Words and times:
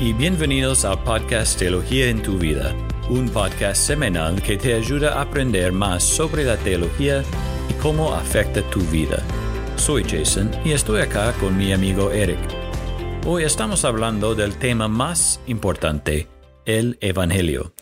y 0.00 0.12
bienvenidos 0.12 0.84
al 0.84 1.02
podcast 1.02 1.58
Teología 1.58 2.08
en 2.08 2.22
tu 2.22 2.38
vida, 2.38 2.72
un 3.10 3.28
podcast 3.28 3.82
semanal 3.82 4.40
que 4.40 4.56
te 4.56 4.74
ayuda 4.74 5.14
a 5.14 5.22
aprender 5.22 5.72
más 5.72 6.04
sobre 6.04 6.44
la 6.44 6.56
teología 6.56 7.24
y 7.68 7.72
cómo 7.74 8.14
afecta 8.14 8.62
tu 8.70 8.78
vida. 8.92 9.20
Soy 9.74 10.04
Jason 10.04 10.52
y 10.64 10.70
estoy 10.70 11.00
acá 11.00 11.32
con 11.40 11.56
mi 11.58 11.72
amigo 11.72 12.12
Eric. 12.12 12.38
Hoy 13.26 13.42
estamos 13.42 13.84
hablando 13.84 14.36
del 14.36 14.56
tema 14.56 14.86
más 14.86 15.40
importante, 15.46 16.28
el 16.64 16.96
Evangelio. 17.00 17.74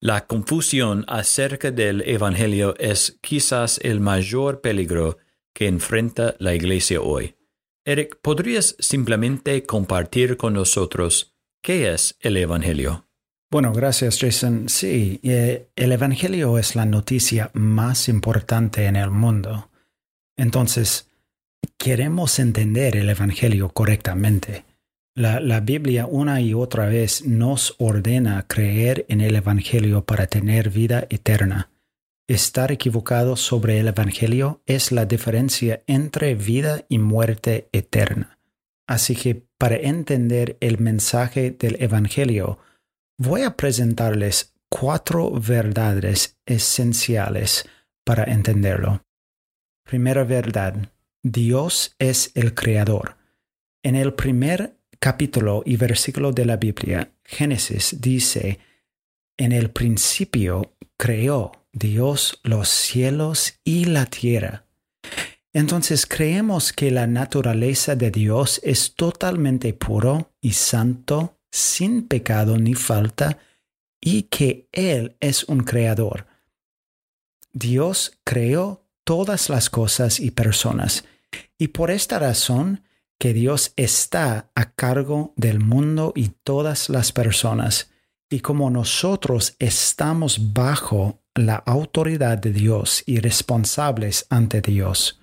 La 0.00 0.26
confusión 0.26 1.06
acerca 1.08 1.70
del 1.70 2.02
Evangelio 2.02 2.74
es 2.78 3.18
quizás 3.22 3.80
el 3.82 4.00
mayor 4.00 4.60
peligro 4.60 5.16
que 5.54 5.66
enfrenta 5.66 6.34
la 6.38 6.54
Iglesia 6.54 7.00
hoy. 7.00 7.36
Eric, 7.86 8.18
¿podrías 8.20 8.76
simplemente 8.80 9.64
compartir 9.64 10.36
con 10.36 10.52
nosotros 10.52 11.33
qué 11.64 11.92
es 11.92 12.16
el 12.20 12.36
Evangelio? 12.36 13.08
Bueno, 13.50 13.72
gracias 13.72 14.20
Jason. 14.20 14.68
Sí, 14.68 15.18
eh, 15.22 15.70
el 15.74 15.92
Evangelio 15.92 16.58
es 16.58 16.76
la 16.76 16.84
noticia 16.84 17.50
más 17.54 18.08
importante 18.08 18.84
en 18.84 18.96
el 18.96 19.10
mundo. 19.10 19.70
Entonces, 20.36 21.08
queremos 21.78 22.38
entender 22.38 22.96
el 22.96 23.08
Evangelio 23.08 23.70
correctamente. 23.70 24.64
La, 25.16 25.40
la, 25.40 25.60
Biblia 25.60 26.06
una 26.06 26.40
y 26.40 26.52
otra 26.52 26.86
vez 26.86 27.24
nos 27.24 27.76
ordena 27.78 28.44
creer 28.46 29.06
en 29.08 29.20
el 29.20 29.34
Evangelio 29.36 30.04
para 30.04 30.26
tener 30.26 30.68
vida 30.68 31.06
eterna. 31.08 31.70
Estar 32.28 32.72
equivocado 32.72 33.36
sobre 33.36 33.78
el 33.78 33.88
Evangelio 33.88 34.60
es 34.66 34.92
la 34.92 35.06
diferencia 35.06 35.82
entre 35.86 36.34
vida 36.34 36.84
y 36.88 36.98
muerte 36.98 37.68
eterna. 37.72 38.38
Así 38.86 39.14
que 39.14 39.46
para 39.64 39.76
entender 39.76 40.58
el 40.60 40.78
mensaje 40.78 41.50
del 41.52 41.82
Evangelio, 41.82 42.58
voy 43.16 43.44
a 43.44 43.56
presentarles 43.56 44.52
cuatro 44.68 45.30
verdades 45.40 46.38
esenciales 46.44 47.66
para 48.04 48.24
entenderlo. 48.24 49.02
Primera 49.82 50.22
verdad, 50.24 50.92
Dios 51.22 51.96
es 51.98 52.30
el 52.34 52.52
Creador. 52.52 53.16
En 53.82 53.96
el 53.96 54.12
primer 54.12 54.76
capítulo 54.98 55.62
y 55.64 55.78
versículo 55.78 56.32
de 56.32 56.44
la 56.44 56.58
Biblia, 56.58 57.14
Génesis 57.24 58.02
dice, 58.02 58.58
en 59.38 59.52
el 59.52 59.70
principio 59.70 60.76
creó 60.98 61.52
Dios 61.72 62.38
los 62.42 62.68
cielos 62.68 63.60
y 63.64 63.86
la 63.86 64.04
tierra. 64.04 64.63
Entonces 65.54 66.04
creemos 66.04 66.72
que 66.72 66.90
la 66.90 67.06
naturaleza 67.06 67.94
de 67.94 68.10
Dios 68.10 68.60
es 68.64 68.96
totalmente 68.96 69.72
puro 69.72 70.32
y 70.40 70.52
santo, 70.52 71.38
sin 71.50 72.08
pecado 72.08 72.58
ni 72.58 72.74
falta, 72.74 73.38
y 74.00 74.24
que 74.24 74.68
Él 74.72 75.16
es 75.20 75.44
un 75.44 75.60
creador. 75.60 76.26
Dios 77.52 78.18
creó 78.24 78.84
todas 79.04 79.48
las 79.48 79.70
cosas 79.70 80.18
y 80.18 80.32
personas, 80.32 81.04
y 81.56 81.68
por 81.68 81.92
esta 81.92 82.18
razón 82.18 82.82
que 83.20 83.32
Dios 83.32 83.72
está 83.76 84.50
a 84.56 84.72
cargo 84.72 85.34
del 85.36 85.60
mundo 85.60 86.12
y 86.16 86.30
todas 86.42 86.88
las 86.88 87.12
personas, 87.12 87.92
y 88.28 88.40
como 88.40 88.70
nosotros 88.70 89.54
estamos 89.60 90.52
bajo 90.52 91.22
la 91.36 91.54
autoridad 91.54 92.38
de 92.38 92.52
Dios 92.52 93.04
y 93.06 93.20
responsables 93.20 94.26
ante 94.30 94.60
Dios. 94.60 95.20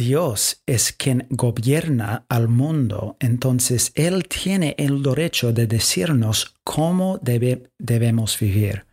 Dios 0.00 0.62
es 0.66 0.92
quien 0.92 1.26
gobierna 1.30 2.24
al 2.28 2.48
mundo, 2.48 3.16
entonces 3.20 3.92
Él 3.94 4.26
tiene 4.26 4.74
el 4.78 5.02
derecho 5.02 5.52
de 5.52 5.66
decirnos 5.66 6.56
cómo 6.64 7.20
debemos 7.22 8.38
vivir. 8.38 8.86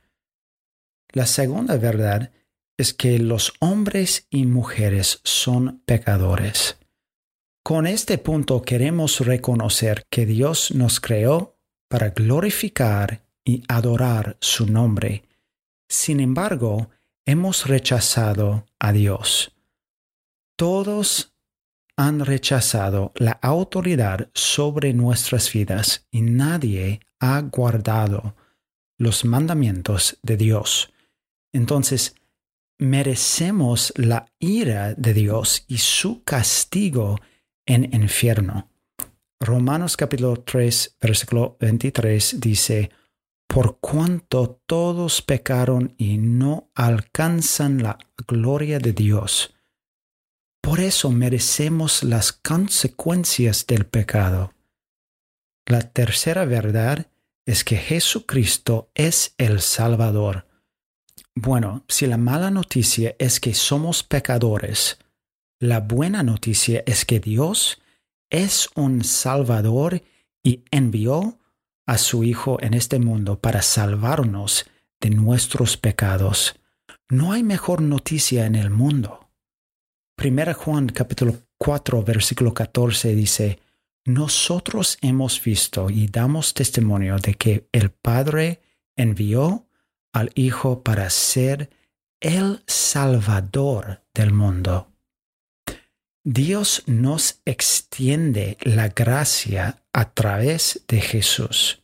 La 1.14 1.26
segunda 1.26 1.78
verdad 1.78 2.32
es 2.78 2.94
que 2.94 3.18
los 3.18 3.54
hombres 3.60 4.28
y 4.30 4.46
mujeres 4.46 5.22
son 5.24 5.82
pecadores. 5.86 6.78
Con 7.64 7.88
este 7.88 8.18
punto 8.18 8.62
queremos 8.62 9.22
reconocer 9.22 10.06
que 10.10 10.26
Dios 10.26 10.72
nos 10.72 11.00
creó 11.00 11.58
para 11.90 12.10
glorificar 12.10 13.24
y 13.44 13.64
adorar 13.68 14.38
su 14.42 14.68
nombre 14.68 15.24
sin 15.90 16.20
embargo, 16.20 16.90
hemos 17.26 17.68
rechazado 17.68 18.66
a 18.80 18.92
Dios. 18.92 19.57
Todos 20.58 21.36
han 21.98 22.26
rechazado 22.26 23.12
la 23.16 23.34
autoridad 23.44 24.32
sobre 24.34 24.92
nuestras 24.92 25.54
vidas 25.54 26.08
y 26.10 26.22
nadie 26.22 27.02
ha 27.20 27.42
guardado 27.42 28.36
los 28.98 29.24
mandamientos 29.24 30.18
de 30.24 30.36
Dios. 30.36 30.92
Entonces, 31.54 32.16
merecemos 32.80 33.94
la 33.98 34.26
ira 34.40 34.96
de 34.96 35.14
Dios 35.14 35.64
y 35.68 35.78
su 35.78 36.24
castigo 36.24 37.20
en 37.68 37.94
infierno. 37.94 38.68
Romanos 39.40 39.96
capítulo 39.96 40.38
3, 40.38 40.98
versículo 41.00 41.56
23 41.60 42.40
dice, 42.40 42.90
por 43.48 43.78
cuanto 43.80 44.60
todos 44.66 45.22
pecaron 45.22 45.94
y 46.00 46.18
no 46.18 46.72
alcanzan 46.74 47.84
la 47.84 48.00
gloria 48.28 48.80
de 48.80 48.94
Dios. 48.94 49.54
Por 50.68 50.82
eso 50.82 51.12
merecemos 51.12 52.04
las 52.04 52.34
consecuencias 52.34 53.66
del 53.68 53.86
pecado. 53.86 54.54
La 55.66 55.80
tercera 55.80 56.44
verdad 56.44 57.08
es 57.46 57.64
que 57.64 57.78
Jesucristo 57.78 58.92
es 58.94 59.34
el 59.38 59.62
Salvador. 59.62 60.46
Bueno, 61.36 61.86
si 61.88 62.06
la 62.06 62.18
mala 62.18 62.52
noticia 62.52 63.16
es 63.18 63.40
que 63.40 63.54
somos 63.54 64.04
pecadores, 64.04 65.00
la 65.58 65.80
buena 65.80 66.22
noticia 66.22 66.84
es 66.86 67.06
que 67.06 67.22
Dios 67.22 67.82
es 68.30 68.68
un 68.76 69.06
Salvador 69.06 70.04
y 70.44 70.66
envió 70.70 71.40
a 71.86 71.98
su 71.98 72.26
Hijo 72.26 72.62
en 72.62 72.74
este 72.74 73.00
mundo 73.00 73.40
para 73.40 73.62
salvarnos 73.62 74.66
de 75.00 75.12
nuestros 75.12 75.78
pecados. 75.78 76.60
No 77.08 77.32
hay 77.32 77.44
mejor 77.44 77.82
noticia 77.82 78.46
en 78.46 78.56
el 78.56 78.70
mundo. 78.70 79.27
Primera 80.18 80.56
Juan 80.56 80.90
capítulo 80.90 81.44
4 81.60 82.02
versículo 82.02 82.52
14 82.52 83.14
dice, 83.14 83.60
Nosotros 84.04 84.98
hemos 85.02 85.44
visto 85.44 85.92
y 85.92 86.08
damos 86.08 86.56
testimonio 86.56 87.20
de 87.20 87.36
que 87.36 87.68
el 87.72 87.92
Padre 87.92 88.60
envió 88.96 89.68
al 90.12 90.32
Hijo 90.34 90.82
para 90.82 91.08
ser 91.12 91.70
el 92.20 92.64
Salvador 92.66 94.02
del 94.12 94.34
mundo. 94.34 94.92
Dios 96.24 96.82
nos 96.88 97.40
extiende 97.46 98.58
la 98.62 98.90
gracia 98.90 99.84
a 99.94 100.16
través 100.16 100.84
de 100.88 101.00
Jesús. 101.00 101.84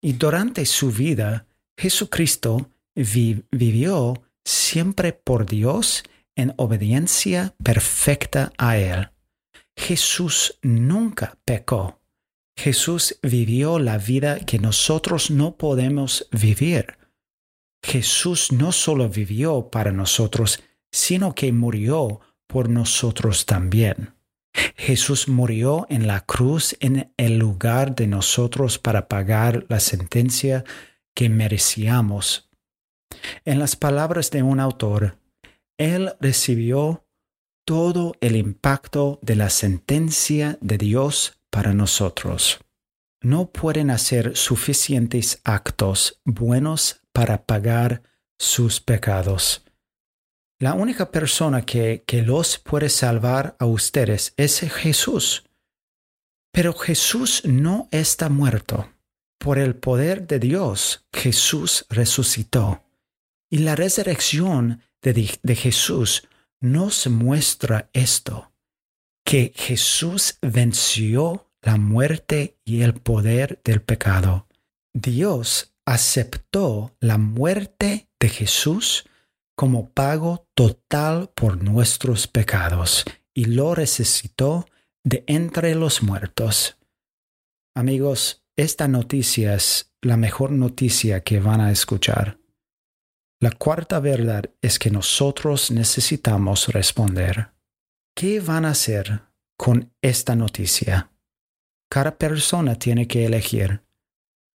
Y 0.00 0.14
durante 0.14 0.64
su 0.64 0.90
vida, 0.90 1.46
Jesucristo 1.76 2.70
vivió 2.94 4.14
siempre 4.46 5.12
por 5.12 5.44
Dios 5.44 6.04
en 6.36 6.54
obediencia 6.56 7.54
perfecta 7.62 8.52
a 8.58 8.78
Él. 8.78 9.10
Jesús 9.76 10.58
nunca 10.62 11.38
pecó. 11.44 12.00
Jesús 12.56 13.18
vivió 13.22 13.78
la 13.78 13.98
vida 13.98 14.38
que 14.40 14.58
nosotros 14.58 15.30
no 15.30 15.56
podemos 15.56 16.28
vivir. 16.30 16.98
Jesús 17.84 18.52
no 18.52 18.72
solo 18.72 19.08
vivió 19.08 19.70
para 19.70 19.92
nosotros, 19.92 20.62
sino 20.92 21.34
que 21.34 21.52
murió 21.52 22.20
por 22.46 22.68
nosotros 22.68 23.46
también. 23.46 24.14
Jesús 24.76 25.28
murió 25.28 25.86
en 25.90 26.06
la 26.06 26.20
cruz 26.20 26.76
en 26.80 27.12
el 27.16 27.38
lugar 27.38 27.96
de 27.96 28.06
nosotros 28.06 28.78
para 28.78 29.08
pagar 29.08 29.66
la 29.68 29.80
sentencia 29.80 30.64
que 31.14 31.28
merecíamos. 31.28 32.48
En 33.44 33.58
las 33.58 33.76
palabras 33.76 34.30
de 34.30 34.42
un 34.42 34.60
autor, 34.60 35.18
Él 35.78 36.14
recibió 36.20 37.04
todo 37.64 38.14
el 38.20 38.36
impacto 38.36 39.18
de 39.22 39.36
la 39.36 39.50
sentencia 39.50 40.58
de 40.60 40.78
Dios 40.78 41.40
para 41.50 41.72
nosotros. 41.72 42.60
No 43.22 43.50
pueden 43.50 43.90
hacer 43.90 44.36
suficientes 44.36 45.40
actos 45.44 46.20
buenos 46.24 47.00
para 47.12 47.46
pagar 47.46 48.02
sus 48.38 48.80
pecados. 48.80 49.64
La 50.60 50.74
única 50.74 51.10
persona 51.10 51.64
que, 51.64 52.04
que 52.06 52.22
los 52.22 52.58
puede 52.58 52.88
salvar 52.88 53.56
a 53.58 53.66
ustedes 53.66 54.34
es 54.36 54.60
Jesús. 54.60 55.44
Pero 56.52 56.74
Jesús 56.74 57.42
no 57.44 57.88
está 57.90 58.28
muerto. 58.28 58.90
Por 59.38 59.58
el 59.58 59.74
poder 59.74 60.26
de 60.26 60.38
Dios, 60.38 61.06
Jesús 61.12 61.86
resucitó. 61.90 62.83
Y 63.50 63.58
la 63.58 63.76
resurrección 63.76 64.82
de, 65.02 65.54
Jesús 65.54 66.26
nos 66.60 67.06
muestra 67.06 67.90
esto, 67.92 68.52
que 69.24 69.52
Jesús 69.54 70.38
venció 70.40 71.50
la 71.62 71.76
muerte 71.76 72.58
y 72.64 72.82
el 72.82 72.94
poder 72.94 73.60
del 73.64 73.82
pecado. 73.82 74.46
Dios 74.94 75.74
aceptó 75.86 76.94
la 77.00 77.18
muerte 77.18 78.08
de 78.18 78.28
Jesús 78.28 79.04
como 79.56 79.90
pago 79.90 80.48
total 80.54 81.30
por 81.34 81.62
nuestros 81.62 82.26
pecados 82.26 83.04
y 83.34 83.46
lo 83.46 83.74
resucitó 83.74 84.66
de 85.04 85.24
entre 85.26 85.74
los 85.74 86.02
muertos. 86.02 86.76
Amigos, 87.74 88.42
esta 88.56 88.88
noticia 88.88 89.54
es 89.54 89.92
la 90.00 90.16
mejor 90.16 90.52
noticia 90.52 91.20
que 91.22 91.40
van 91.40 91.60
a 91.60 91.72
escuchar. 91.72 92.38
La 93.44 93.50
cuarta 93.50 94.00
verdad 94.00 94.48
es 94.62 94.78
que 94.78 94.90
nosotros 94.90 95.70
necesitamos 95.70 96.68
responder. 96.68 97.50
¿Qué 98.16 98.40
van 98.40 98.64
a 98.64 98.70
hacer 98.70 99.20
con 99.58 99.92
esta 100.00 100.34
noticia? 100.34 101.10
Cada 101.90 102.16
persona 102.16 102.78
tiene 102.78 103.06
que 103.06 103.26
elegir. 103.26 103.82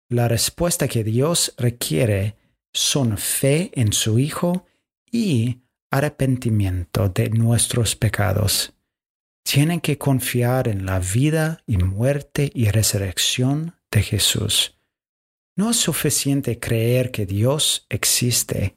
La 0.08 0.28
respuesta 0.28 0.86
que 0.86 1.02
Dios 1.02 1.52
requiere 1.58 2.36
son 2.72 3.18
fe 3.18 3.72
en 3.74 3.92
su 3.92 4.20
Hijo 4.20 4.66
y 5.10 5.62
arrepentimiento 5.90 7.08
de 7.08 7.30
nuestros 7.30 7.96
pecados. 7.96 8.72
Tienen 9.42 9.80
que 9.80 9.98
confiar 9.98 10.68
en 10.68 10.86
la 10.86 11.00
vida 11.00 11.60
y 11.66 11.76
muerte 11.78 12.52
y 12.54 12.70
resurrección 12.70 13.74
de 13.90 14.02
Jesús. 14.04 14.75
No 15.56 15.70
es 15.70 15.78
suficiente 15.78 16.58
creer 16.60 17.10
que 17.10 17.24
Dios 17.24 17.86
existe. 17.88 18.76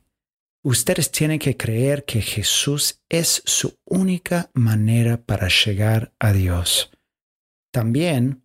Ustedes 0.63 1.11
tienen 1.11 1.37
que 1.37 1.57
creer 1.57 2.05
que 2.05 2.21
Jesús 2.21 3.01
es 3.09 3.41
su 3.45 3.77
única 3.83 4.49
manera 4.53 5.21
para 5.21 5.49
llegar 5.49 6.13
a 6.19 6.31
Dios. 6.31 6.89
También 7.71 8.43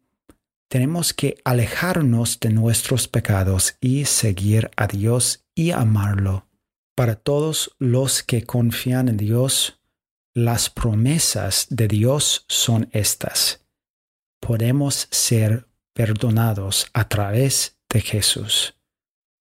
tenemos 0.69 1.15
que 1.15 1.37
alejarnos 1.45 2.41
de 2.41 2.51
nuestros 2.51 3.07
pecados 3.07 3.77
y 3.81 4.05
seguir 4.05 4.69
a 4.77 4.89
Dios 4.89 5.45
y 5.55 5.71
amarlo. 5.71 6.49
Para 6.97 7.15
todos 7.15 7.77
los 7.79 8.25
que 8.25 8.45
confían 8.45 9.09
en 9.09 9.17
Dios, 9.17 9.81
las 10.35 10.71
promesas 10.71 11.69
de 11.71 11.87
Dios 11.87 12.45
son 12.49 12.89
estas. 12.91 13.65
Podemos 14.41 15.07
ser 15.13 15.69
perdonados 15.93 16.89
a 16.93 17.09
través 17.09 17.79
de 17.95 18.01
Jesús. 18.01 18.77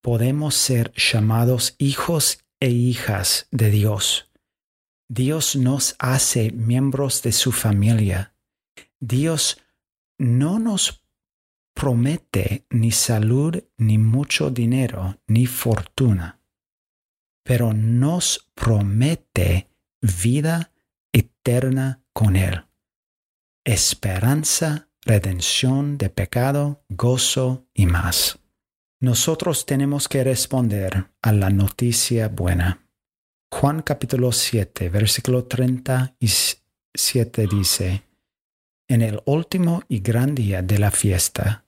Podemos 0.01 0.53
ser 0.53 0.93
llamados 0.93 1.75
hijos 1.79 2.45
e 2.59 2.69
hijas 2.69 3.47
de 3.51 3.71
Dios. 3.71 4.29
Dios 5.09 5.55
nos 5.55 5.95
hace 5.97 6.51
miembros 6.51 7.23
de 7.23 7.31
su 7.31 7.51
familia. 7.51 8.35
Dios 8.99 9.59
no 10.19 10.59
nos 10.59 11.03
promete 11.73 12.65
ni 12.69 12.91
salud, 12.91 13.63
ni 13.77 13.97
mucho 13.97 14.51
dinero, 14.51 15.19
ni 15.27 15.47
fortuna, 15.47 16.39
pero 17.43 17.73
nos 17.73 18.51
promete 18.53 19.69
vida 19.99 20.71
eterna 21.11 22.03
con 22.13 22.35
Él, 22.35 22.65
esperanza, 23.65 24.89
redención 25.01 25.97
de 25.97 26.09
pecado, 26.09 26.85
gozo 26.89 27.67
y 27.73 27.87
más. 27.87 28.42
Nosotros 29.03 29.65
tenemos 29.65 30.07
que 30.07 30.23
responder 30.23 31.07
a 31.21 31.33
la 31.33 31.49
noticia 31.49 32.29
buena. 32.29 32.87
Juan 33.51 33.81
capítulo 33.81 34.31
7, 34.31 34.87
versículo 34.87 35.43
37 35.43 37.47
dice, 37.47 38.03
En 38.87 39.01
el 39.01 39.21
último 39.25 39.83
y 39.89 39.99
gran 39.99 40.33
día 40.33 40.61
de 40.61 40.79
la 40.79 40.89
fiesta, 40.89 41.65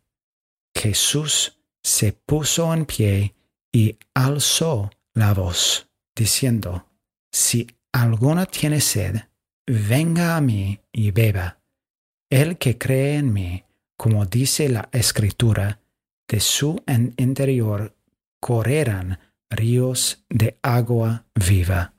Jesús 0.74 1.60
se 1.84 2.14
puso 2.14 2.74
en 2.74 2.86
pie 2.86 3.36
y 3.70 3.98
alzó 4.14 4.90
la 5.14 5.34
voz, 5.34 5.90
diciendo, 6.16 6.88
Si 7.34 7.68
alguno 7.92 8.46
tiene 8.46 8.80
sed, 8.80 9.18
venga 9.68 10.38
a 10.38 10.42
mí 10.42 10.80
y 10.94 11.12
beba. 11.12 11.60
El 12.30 12.58
que 12.58 12.78
cree 12.78 13.18
en 13.18 13.34
mí, 13.34 13.66
como 13.98 14.26
dice 14.26 14.70
la 14.70 14.88
Escritura, 14.94 15.82
de 16.28 16.40
su 16.40 16.84
interior 17.18 17.96
correrán 18.40 19.20
ríos 19.50 20.24
de 20.30 20.58
agua 20.62 21.26
viva. 21.34 21.94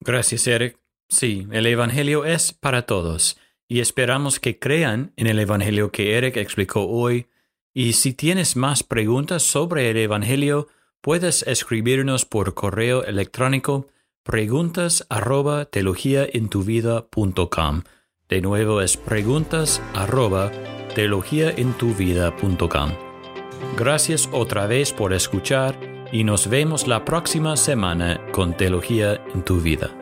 Gracias, 0.00 0.46
Eric. 0.46 0.78
Sí, 1.08 1.46
el 1.50 1.66
Evangelio 1.66 2.24
es 2.24 2.52
para 2.52 2.86
todos, 2.86 3.36
y 3.68 3.80
esperamos 3.80 4.40
que 4.40 4.58
crean 4.58 5.12
en 5.16 5.26
el 5.26 5.38
Evangelio 5.38 5.92
que 5.92 6.16
Eric 6.16 6.38
explicó 6.38 6.86
hoy. 6.86 7.26
Y 7.74 7.94
si 7.94 8.14
tienes 8.14 8.56
más 8.56 8.82
preguntas 8.82 9.42
sobre 9.42 9.90
el 9.90 9.98
Evangelio, 9.98 10.68
puedes 11.00 11.42
escribirnos 11.42 12.24
por 12.24 12.54
correo 12.54 13.04
electrónico 13.04 13.88
preguntas 14.22 15.04
arroba. 15.08 15.68
De 18.28 18.40
nuevo 18.40 18.80
es 18.80 18.96
preguntas 18.96 19.82
arroba 19.94 20.50
teologiaentuvida.com. 20.94 23.11
Gracias 23.76 24.28
otra 24.32 24.66
vez 24.66 24.92
por 24.92 25.14
escuchar 25.14 25.74
y 26.12 26.24
nos 26.24 26.48
vemos 26.48 26.86
la 26.86 27.04
próxima 27.04 27.56
semana 27.56 28.20
con 28.30 28.54
Teología 28.54 29.24
en 29.34 29.42
tu 29.42 29.60
vida. 29.60 30.01